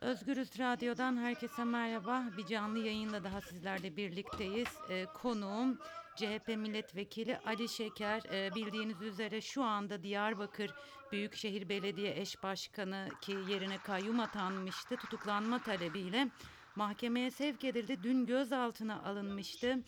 Özgürüz 0.00 0.58
Radyo'dan 0.58 1.16
herkese 1.16 1.64
merhaba. 1.64 2.24
Bir 2.36 2.46
canlı 2.46 2.78
yayınla 2.78 3.24
daha 3.24 3.40
sizlerle 3.40 3.96
birlikteyiz. 3.96 4.68
Ee, 4.90 5.06
konuğum 5.22 5.78
CHP 6.16 6.48
Milletvekili 6.48 7.38
Ali 7.38 7.68
Şeker. 7.68 8.22
Ee, 8.32 8.50
bildiğiniz 8.54 9.02
üzere 9.02 9.40
şu 9.40 9.62
anda 9.62 10.02
Diyarbakır 10.02 10.70
Büyükşehir 11.12 11.68
Belediye 11.68 12.20
Eş 12.20 12.42
Başkanı 12.42 13.08
ki 13.20 13.36
yerine 13.48 13.78
kayyum 13.78 14.20
atanmıştı. 14.20 14.96
Tutuklanma 14.96 15.58
talebiyle 15.58 16.28
mahkemeye 16.76 17.30
sevk 17.30 17.64
edildi. 17.64 18.02
Dün 18.02 18.26
gözaltına 18.26 19.02
alınmıştı. 19.02 19.78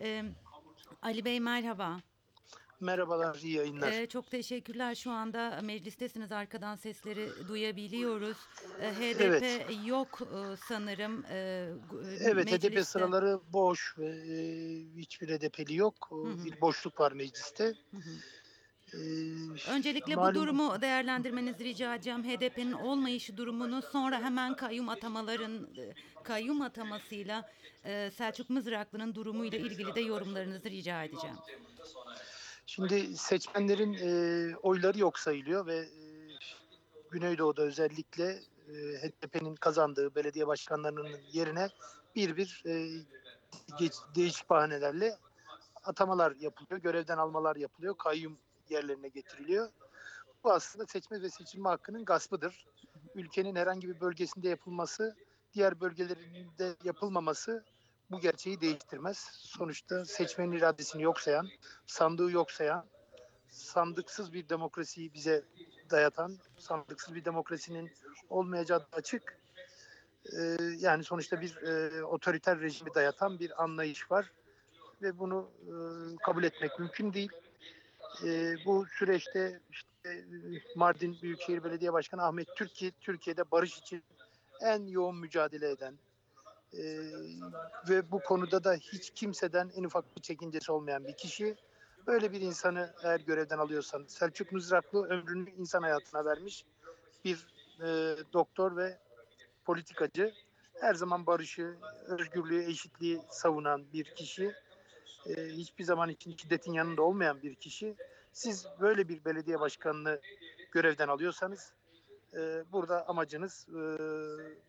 Ee, 0.00 0.24
Ali 1.02 1.24
Bey 1.24 1.40
merhaba. 1.40 2.00
Merhabalar, 2.80 3.34
iyi 3.34 3.56
yayınlar. 3.56 3.92
Ee, 3.92 4.06
çok 4.06 4.30
teşekkürler. 4.30 4.94
Şu 4.94 5.10
anda 5.10 5.60
meclistesiniz. 5.62 6.32
Arkadan 6.32 6.76
sesleri 6.76 7.28
duyabiliyoruz. 7.48 8.36
Ee, 8.82 8.90
HDP 8.92 9.24
Evet. 9.24 9.70
yok 9.86 10.20
e, 10.22 10.56
sanırım. 10.68 11.24
e, 11.24 11.68
gu- 11.90 12.10
e, 12.10 12.16
evet, 12.20 12.46
HDP 12.46 12.52
mecliste. 12.62 12.84
sıraları 12.84 13.40
boş 13.52 13.94
e, 13.98 14.06
hiçbir 14.96 15.28
HDP'li 15.28 15.76
yok. 15.76 15.94
Hı 16.10 16.14
hı. 16.14 16.44
Bir 16.44 16.60
boşluk 16.60 17.00
var 17.00 17.12
mecliste. 17.12 17.64
Hı 17.64 17.96
hı. 17.96 18.10
E, 18.92 18.98
Öncelikle 19.70 20.16
bu 20.16 20.20
malum- 20.20 20.34
durumu 20.34 20.80
değerlendirmenizi 20.80 21.64
rica 21.64 21.94
edeceğim. 21.94 22.24
HDP'nin 22.24 22.72
olmayışı 22.72 23.36
durumunu 23.36 23.82
sonra 23.82 24.20
hemen 24.22 24.56
kayyum 24.56 24.88
atamaların 24.88 25.68
kayyum 26.22 26.60
atamasıyla 26.62 27.50
Selçuk 28.14 28.50
Mızraklı'nın 28.50 29.14
durumuyla 29.14 29.58
ilgili 29.58 29.94
de 29.94 30.00
yorumlarınızı 30.00 30.70
rica 30.70 31.04
edeceğim. 31.04 31.36
Şimdi 32.70 33.16
seçmenlerin 33.16 33.92
e, 33.92 34.56
oyları 34.56 34.98
yok 34.98 35.18
sayılıyor 35.18 35.66
ve 35.66 35.76
e, 35.76 36.02
Güneydoğu'da 37.10 37.62
özellikle 37.62 38.24
e, 38.68 38.72
HDP'nin 38.72 39.54
kazandığı 39.54 40.14
belediye 40.14 40.46
başkanlarının 40.46 41.08
yerine 41.32 41.68
bir 42.16 42.36
bir 42.36 42.62
e, 42.66 43.02
geç, 43.78 43.92
değişik 44.14 44.50
bahanelerle 44.50 45.16
atamalar 45.84 46.36
yapılıyor, 46.40 46.80
görevden 46.80 47.18
almalar 47.18 47.56
yapılıyor, 47.56 47.96
kayyum 47.98 48.38
yerlerine 48.68 49.08
getiriliyor. 49.08 49.68
Bu 50.44 50.52
aslında 50.52 50.86
seçme 50.86 51.22
ve 51.22 51.30
seçilme 51.30 51.68
hakkının 51.68 52.04
gaspıdır. 52.04 52.66
Ülkenin 53.14 53.56
herhangi 53.56 53.88
bir 53.88 54.00
bölgesinde 54.00 54.48
yapılması, 54.48 55.16
diğer 55.54 55.80
bölgelerinde 55.80 56.76
yapılmaması 56.84 57.64
bu 58.10 58.20
gerçeği 58.20 58.60
değiştirmez. 58.60 59.18
Sonuçta 59.32 60.04
seçmenin 60.04 60.52
iradesini 60.52 61.02
yok 61.02 61.20
sayan, 61.20 61.48
sandığı 61.86 62.30
yok 62.30 62.50
sayan, 62.50 62.86
sandıksız 63.50 64.32
bir 64.32 64.48
demokrasiyi 64.48 65.14
bize 65.14 65.44
dayatan, 65.90 66.38
sandıksız 66.58 67.14
bir 67.14 67.24
demokrasinin 67.24 67.92
olmayacağı 68.30 68.86
açık. 68.92 69.40
Ee, 70.38 70.56
yani 70.78 71.04
sonuçta 71.04 71.40
bir 71.40 71.56
e, 71.56 72.04
otoriter 72.04 72.60
rejimi 72.60 72.94
dayatan 72.94 73.38
bir 73.38 73.62
anlayış 73.62 74.10
var 74.10 74.32
ve 75.02 75.18
bunu 75.18 75.50
e, 75.62 75.72
kabul 76.24 76.44
etmek 76.44 76.78
mümkün 76.78 77.12
değil. 77.12 77.30
E, 78.24 78.54
bu 78.66 78.86
süreçte 78.86 79.60
işte 79.70 80.10
e, 80.10 80.24
Mardin 80.76 81.18
Büyükşehir 81.22 81.64
Belediye 81.64 81.92
Başkanı 81.92 82.22
Ahmet 82.22 82.56
Türkiye 82.56 82.90
Türkiye'de 83.00 83.50
barış 83.50 83.78
için 83.78 84.04
en 84.60 84.86
yoğun 84.86 85.16
mücadele 85.16 85.70
eden 85.70 85.98
e, 86.72 86.82
ve 87.88 88.10
bu 88.10 88.20
konuda 88.20 88.64
da 88.64 88.74
hiç 88.74 89.10
kimseden 89.10 89.70
en 89.76 89.84
ufak 89.84 90.16
bir 90.16 90.22
çekincesi 90.22 90.72
olmayan 90.72 91.04
bir 91.04 91.16
kişi. 91.16 91.56
Böyle 92.06 92.32
bir 92.32 92.40
insanı 92.40 92.94
eğer 93.02 93.20
görevden 93.20 93.58
alıyorsan 93.58 94.04
Selçuk 94.08 94.52
Mızraklı 94.52 95.08
ömrünü 95.08 95.50
insan 95.50 95.82
hayatına 95.82 96.24
vermiş 96.24 96.64
bir 97.24 97.46
e, 97.80 98.16
doktor 98.32 98.76
ve 98.76 98.98
politikacı. 99.64 100.32
Her 100.80 100.94
zaman 100.94 101.26
barışı, 101.26 101.76
özgürlüğü, 102.06 102.64
eşitliği 102.64 103.20
savunan 103.30 103.92
bir 103.92 104.04
kişi. 104.04 104.52
E, 105.26 105.46
hiçbir 105.46 105.84
zaman 105.84 106.08
için 106.08 106.36
şiddetin 106.36 106.72
yanında 106.72 107.02
olmayan 107.02 107.42
bir 107.42 107.54
kişi. 107.54 107.96
Siz 108.32 108.66
böyle 108.80 109.08
bir 109.08 109.24
belediye 109.24 109.60
başkanını 109.60 110.20
görevden 110.72 111.08
alıyorsanız 111.08 111.72
e, 112.34 112.64
burada 112.72 113.08
amacınız 113.08 113.66
e, 113.68 113.80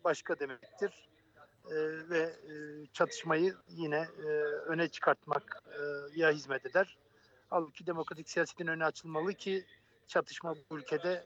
başka 0.04 0.38
demektir. 0.38 1.11
E, 1.70 1.74
ve 2.10 2.18
e, 2.18 2.54
çatışmayı 2.92 3.54
yine 3.68 4.08
e, 4.18 4.26
öne 4.66 4.88
çıkartmak 4.88 5.62
e, 5.66 5.80
ya 6.20 6.30
hizmet 6.30 6.66
eder. 6.66 6.96
Halbuki 7.50 7.86
demokratik 7.86 8.30
siyasetin 8.30 8.66
önü 8.66 8.84
açılmalı 8.84 9.34
ki 9.34 9.64
çatışma 10.06 10.54
bu 10.70 10.78
ülkede 10.78 11.24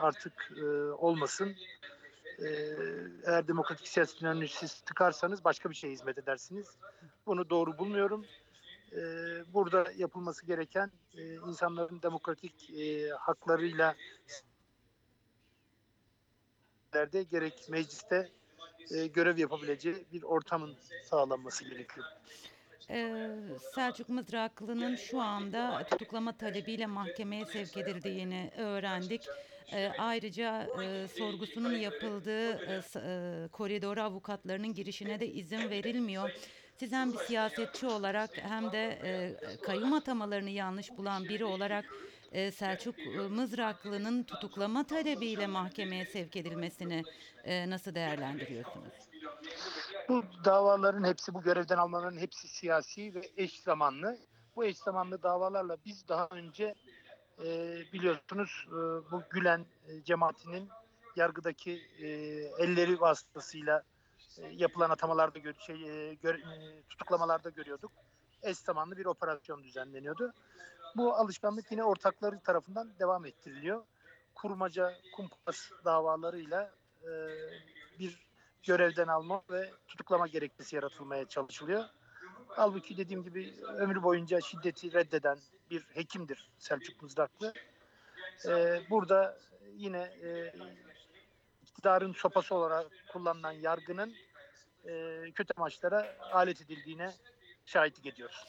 artık 0.00 0.52
olmasın. 0.98 1.56
Eğer 3.26 3.48
demokratik 3.48 3.88
siyasetin 3.88 4.26
önünü 4.26 4.48
siz 4.48 4.80
tıkarsanız 4.80 5.44
başka 5.44 5.70
bir 5.70 5.74
şeye 5.74 5.92
hizmet 5.92 6.18
edersiniz. 6.18 6.66
Bunu 7.26 7.50
doğru 7.50 7.78
bulmuyorum. 7.78 8.26
Burada 9.46 9.92
yapılması 9.96 10.46
gereken 10.46 10.90
insanların 11.46 12.02
demokratik 12.02 12.70
e, 12.70 13.08
haklarıyla 13.08 13.94
gerek 17.30 17.66
mecliste 17.68 18.30
e, 18.94 19.06
görev 19.06 19.38
yapabileceği 19.38 20.04
bir 20.12 20.22
ortamın 20.22 20.76
sağlanması 21.04 21.64
gerekiyor. 21.64 22.06
Ee, 22.90 23.30
Selçuk 23.74 24.08
Mızraklı'nın 24.08 24.96
şu 24.96 25.20
anda 25.20 25.86
tutuklama 25.90 26.32
talebiyle 26.32 26.86
mahkemeye 26.86 27.46
sevk 27.46 27.76
edildiğini 27.76 28.50
öğrendik. 28.56 29.22
Ee, 29.72 29.92
ayrıca 29.98 30.68
e, 30.82 31.08
sorgusunun 31.08 31.72
yapıldığı 31.72 32.50
e, 32.52 32.80
e, 32.96 33.48
koridora 33.52 34.04
avukatlarının 34.04 34.74
girişine 34.74 35.20
de 35.20 35.26
izin 35.26 35.70
verilmiyor. 35.70 36.30
Siz 36.76 36.92
hem 36.92 37.12
bir 37.12 37.18
siyasetçi 37.18 37.86
olarak 37.86 38.30
hem 38.34 38.72
de 38.72 38.98
e, 39.04 39.36
kayyum 39.62 39.92
atamalarını 39.92 40.50
yanlış 40.50 40.90
bulan 40.98 41.24
biri 41.24 41.44
olarak 41.44 41.84
e, 42.32 42.52
Selçuk 42.52 42.98
e, 42.98 43.18
Mızraklı'nın 43.18 44.22
tutuklama 44.22 44.84
talebiyle 44.84 45.46
mahkemeye 45.46 46.06
sevk 46.06 46.36
edilmesini 46.36 47.02
e, 47.44 47.70
nasıl 47.70 47.94
değerlendiriyorsunuz? 47.94 48.94
Bu 50.08 50.24
davaların 50.44 51.04
hepsi, 51.04 51.34
bu 51.34 51.42
görevden 51.42 51.76
almaların 51.76 52.18
hepsi 52.18 52.48
siyasi 52.48 53.14
ve 53.14 53.30
eş 53.36 53.60
zamanlı. 53.60 54.18
Bu 54.56 54.64
eş 54.64 54.76
zamanlı 54.78 55.22
davalarla 55.22 55.76
biz 55.84 56.08
daha 56.08 56.28
önce 56.30 56.74
e, 57.44 57.78
biliyorsunuz 57.92 58.66
bu 59.10 59.22
Gülen 59.30 59.66
e, 59.88 60.04
cemaatinin 60.04 60.68
yargıdaki 61.16 61.82
elleri 62.58 63.00
vasıtasıyla 63.00 63.82
e, 64.38 64.46
yapılan 64.46 64.90
atamalarda 64.90 65.38
gör, 65.38 65.54
şey, 65.54 66.16
tutuklamalarda 66.88 67.50
görüyorduk. 67.50 67.92
Eş 68.42 68.58
zamanlı 68.58 68.96
bir 68.96 69.06
operasyon 69.06 69.64
düzenleniyordu. 69.64 70.32
Bu 70.96 71.14
alışkanlık 71.14 71.72
yine 71.72 71.84
ortakları 71.84 72.40
tarafından 72.40 72.90
devam 72.98 73.26
ettiriliyor. 73.26 73.84
Kurmaca, 74.34 74.94
kumpas 75.16 75.70
davalarıyla 75.84 76.70
e, 77.02 77.10
bir 77.98 78.26
görevden 78.62 79.08
alma 79.08 79.42
ve 79.50 79.70
tutuklama 79.88 80.26
gerekçesi 80.26 80.76
yaratılmaya 80.76 81.28
çalışılıyor. 81.28 81.84
Halbuki 82.48 82.96
dediğim 82.96 83.22
gibi 83.22 83.54
ömrü 83.64 84.02
boyunca 84.02 84.40
şiddeti 84.40 84.92
reddeden 84.92 85.38
bir 85.70 85.82
hekimdir 85.82 86.50
Selçuk 86.58 87.02
Mızraklı. 87.02 87.52
Ee, 88.48 88.82
burada 88.90 89.38
yine 89.74 89.98
e, 89.98 90.52
iktidarın 91.62 92.12
sopası 92.12 92.54
olarak 92.54 92.86
kullanılan 93.12 93.52
yargının 93.52 94.14
e, 94.84 95.22
kötü 95.34 95.54
amaçlara 95.56 96.16
alet 96.32 96.60
edildiğine 96.60 97.12
şahitlik 97.70 98.06
ediyoruz. 98.06 98.44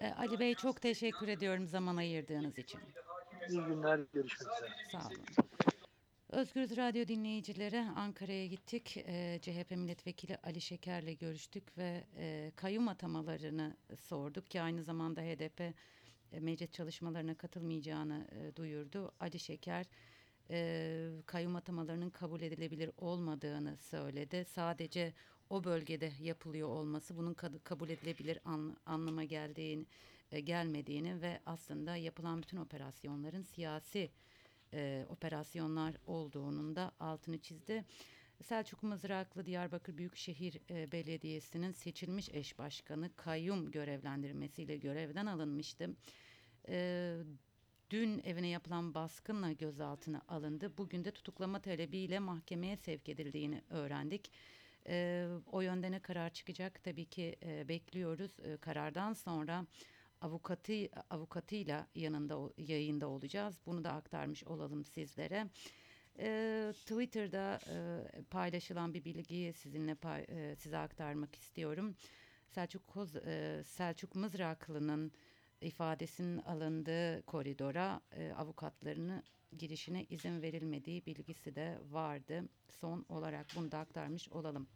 E, 0.00 0.08
Ali 0.08 0.38
Bey 0.38 0.54
çok 0.54 0.82
teşekkür 0.82 1.28
ediyorum 1.28 1.66
zaman 1.66 1.96
ayırdığınız 1.96 2.58
için. 2.58 2.80
İyi 3.48 3.60
günler, 3.60 4.00
görüşmek 4.12 4.52
üzere. 4.52 4.70
Sağ 4.92 5.08
olun. 5.08 5.46
Özgürüz 6.30 6.76
Radyo 6.76 7.08
dinleyicileri 7.08 7.80
Ankara'ya 7.96 8.46
gittik. 8.46 8.96
E, 8.96 9.38
CHP 9.42 9.70
milletvekili 9.70 10.36
Ali 10.36 10.60
Şeker'le 10.60 11.18
görüştük 11.18 11.78
ve 11.78 12.04
e, 12.16 12.52
kayyum 12.56 12.88
atamalarını 12.88 13.76
sorduk 14.00 14.50
ki 14.50 14.60
aynı 14.60 14.82
zamanda 14.82 15.20
HDP 15.20 15.60
e, 15.60 16.40
meclis 16.40 16.72
çalışmalarına 16.72 17.34
katılmayacağını 17.34 18.26
e, 18.32 18.56
duyurdu. 18.56 19.12
Ali 19.20 19.38
Şeker 19.38 19.86
e, 20.50 21.08
kayyum 21.26 21.56
atamalarının 21.56 22.10
kabul 22.10 22.40
edilebilir 22.40 22.90
olmadığını 22.98 23.76
söyledi. 23.76 24.44
Sadece 24.48 25.12
o 25.50 25.64
bölgede 25.64 26.12
yapılıyor 26.20 26.68
olması 26.68 27.16
bunun 27.16 27.34
kabul 27.64 27.88
edilebilir 27.88 28.38
an- 28.44 28.76
anlama 28.86 29.24
geldiğini 29.24 29.86
e, 30.32 30.40
gelmediğini 30.40 31.22
ve 31.22 31.40
aslında 31.46 31.96
yapılan 31.96 32.42
bütün 32.42 32.56
operasyonların 32.56 33.42
siyasi 33.42 34.10
e, 34.74 35.06
operasyonlar 35.08 35.94
olduğunun 36.06 36.76
da 36.76 36.92
altını 37.00 37.38
çizdi. 37.38 37.84
Selçuk 38.42 38.82
Mızraklı 38.82 39.46
Diyarbakır 39.46 39.96
Büyükşehir 39.98 40.60
Belediyesi'nin 40.92 41.72
seçilmiş 41.72 42.28
eş 42.28 42.58
başkanı 42.58 43.10
kayyum 43.16 43.70
görevlendirmesiyle 43.70 44.76
görevden 44.76 45.26
alınmıştı. 45.26 45.90
E, 46.68 47.16
dün 47.90 48.22
evine 48.24 48.48
yapılan 48.48 48.94
baskınla 48.94 49.52
gözaltına 49.52 50.22
alındı. 50.28 50.72
Bugün 50.78 51.04
de 51.04 51.10
tutuklama 51.10 51.60
talebiyle 51.60 52.18
mahkemeye 52.18 52.76
sevk 52.76 53.08
edildiğini 53.08 53.62
öğrendik. 53.70 54.32
Ee, 54.88 55.28
o 55.52 55.60
yönde 55.60 55.90
ne 55.90 55.98
karar 56.00 56.30
çıkacak 56.30 56.84
tabii 56.84 57.04
ki 57.04 57.36
e, 57.42 57.68
bekliyoruz. 57.68 58.30
Ee, 58.40 58.56
karardan 58.56 59.12
sonra 59.12 59.66
avukatı 60.20 60.72
avukatıyla 61.10 61.86
yanında 61.94 62.52
yayında 62.58 63.08
olacağız. 63.08 63.60
Bunu 63.66 63.84
da 63.84 63.92
aktarmış 63.92 64.44
olalım 64.44 64.84
sizlere. 64.84 65.46
Ee, 66.18 66.72
Twitter'da 66.72 67.60
e, 67.70 67.76
paylaşılan 68.22 68.94
bir 68.94 69.04
bilgiyi 69.04 69.52
sizinle 69.52 69.92
pay- 69.92 70.26
e, 70.28 70.56
size 70.56 70.78
aktarmak 70.78 71.34
istiyorum. 71.36 71.96
Selçuk 72.48 72.82
e, 73.26 73.62
Selçuk 73.64 74.14
Mızraklı'nın 74.14 75.12
ifadesinin 75.60 76.38
alındığı 76.38 77.22
koridora 77.22 78.00
e, 78.12 78.32
avukatlarını 78.32 79.22
girişine 79.58 80.04
izin 80.04 80.42
verilmediği 80.42 81.06
bilgisi 81.06 81.54
de 81.54 81.78
vardı. 81.90 82.48
Son 82.80 83.06
olarak 83.08 83.46
bunu 83.56 83.72
da 83.72 83.78
aktarmış 83.78 84.28
olalım. 84.28 84.66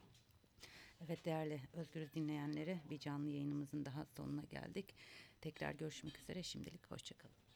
Evet 1.06 1.24
değerli 1.24 1.60
Özgürüz 1.72 2.14
dinleyenleri 2.14 2.80
bir 2.90 2.98
canlı 2.98 3.30
yayınımızın 3.30 3.84
daha 3.84 4.04
sonuna 4.04 4.42
geldik. 4.42 4.94
Tekrar 5.40 5.72
görüşmek 5.72 6.18
üzere 6.18 6.42
şimdilik 6.42 6.90
hoşçakalın. 6.90 7.49